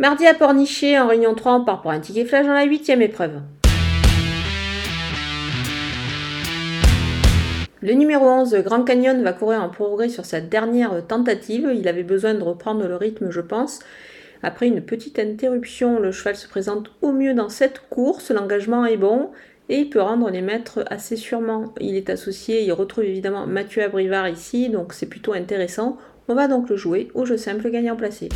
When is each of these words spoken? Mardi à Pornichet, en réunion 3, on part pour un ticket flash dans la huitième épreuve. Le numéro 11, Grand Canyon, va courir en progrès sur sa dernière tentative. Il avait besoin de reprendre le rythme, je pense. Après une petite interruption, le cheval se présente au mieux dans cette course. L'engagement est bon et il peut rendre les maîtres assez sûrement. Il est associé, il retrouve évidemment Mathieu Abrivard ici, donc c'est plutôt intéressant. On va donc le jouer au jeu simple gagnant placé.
Mardi 0.00 0.28
à 0.28 0.34
Pornichet, 0.34 0.96
en 0.96 1.08
réunion 1.08 1.34
3, 1.34 1.54
on 1.54 1.64
part 1.64 1.82
pour 1.82 1.90
un 1.90 1.98
ticket 1.98 2.24
flash 2.24 2.46
dans 2.46 2.52
la 2.52 2.62
huitième 2.62 3.02
épreuve. 3.02 3.40
Le 7.82 7.92
numéro 7.94 8.24
11, 8.24 8.54
Grand 8.64 8.84
Canyon, 8.84 9.20
va 9.24 9.32
courir 9.32 9.60
en 9.60 9.70
progrès 9.70 10.08
sur 10.08 10.24
sa 10.24 10.40
dernière 10.40 11.04
tentative. 11.08 11.72
Il 11.74 11.88
avait 11.88 12.04
besoin 12.04 12.34
de 12.34 12.44
reprendre 12.44 12.86
le 12.86 12.94
rythme, 12.94 13.30
je 13.30 13.40
pense. 13.40 13.80
Après 14.44 14.68
une 14.68 14.82
petite 14.82 15.18
interruption, 15.18 15.98
le 15.98 16.12
cheval 16.12 16.36
se 16.36 16.46
présente 16.46 16.92
au 17.02 17.10
mieux 17.10 17.34
dans 17.34 17.48
cette 17.48 17.80
course. 17.90 18.30
L'engagement 18.30 18.86
est 18.86 18.96
bon 18.96 19.30
et 19.68 19.78
il 19.78 19.90
peut 19.90 20.00
rendre 20.00 20.30
les 20.30 20.42
maîtres 20.42 20.84
assez 20.90 21.16
sûrement. 21.16 21.74
Il 21.80 21.96
est 21.96 22.08
associé, 22.08 22.62
il 22.62 22.70
retrouve 22.70 23.02
évidemment 23.02 23.48
Mathieu 23.48 23.82
Abrivard 23.82 24.28
ici, 24.28 24.68
donc 24.68 24.92
c'est 24.92 25.06
plutôt 25.06 25.32
intéressant. 25.32 25.98
On 26.28 26.36
va 26.36 26.46
donc 26.46 26.70
le 26.70 26.76
jouer 26.76 27.08
au 27.14 27.26
jeu 27.26 27.36
simple 27.36 27.68
gagnant 27.68 27.96
placé. 27.96 28.28